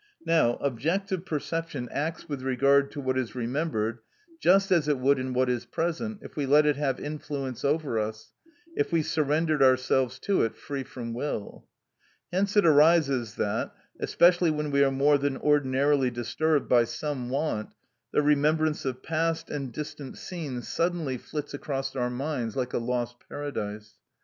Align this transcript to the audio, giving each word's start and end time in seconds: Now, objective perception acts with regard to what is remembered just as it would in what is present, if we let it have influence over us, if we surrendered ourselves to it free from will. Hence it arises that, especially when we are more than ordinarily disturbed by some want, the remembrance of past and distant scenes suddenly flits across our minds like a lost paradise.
Now, 0.25 0.55
objective 0.55 1.25
perception 1.27 1.87
acts 1.91 2.27
with 2.27 2.41
regard 2.41 2.89
to 2.89 2.99
what 2.99 3.19
is 3.19 3.35
remembered 3.35 3.99
just 4.39 4.71
as 4.71 4.87
it 4.87 4.97
would 4.97 5.19
in 5.19 5.31
what 5.31 5.47
is 5.47 5.67
present, 5.67 6.21
if 6.23 6.35
we 6.35 6.47
let 6.47 6.65
it 6.65 6.75
have 6.75 6.99
influence 6.99 7.63
over 7.63 7.99
us, 7.99 8.31
if 8.75 8.91
we 8.91 9.03
surrendered 9.03 9.61
ourselves 9.61 10.17
to 10.21 10.41
it 10.41 10.55
free 10.55 10.81
from 10.81 11.13
will. 11.13 11.67
Hence 12.33 12.57
it 12.57 12.65
arises 12.65 13.35
that, 13.35 13.75
especially 13.99 14.49
when 14.49 14.71
we 14.71 14.83
are 14.83 14.89
more 14.89 15.19
than 15.19 15.37
ordinarily 15.37 16.09
disturbed 16.09 16.67
by 16.67 16.85
some 16.85 17.29
want, 17.29 17.69
the 18.11 18.23
remembrance 18.23 18.85
of 18.85 19.03
past 19.03 19.51
and 19.51 19.71
distant 19.71 20.17
scenes 20.17 20.67
suddenly 20.67 21.19
flits 21.19 21.53
across 21.53 21.95
our 21.95 22.09
minds 22.09 22.55
like 22.55 22.73
a 22.73 22.79
lost 22.79 23.17
paradise. 23.29 23.99